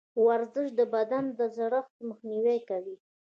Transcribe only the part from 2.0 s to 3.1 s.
مخنیوی کوي.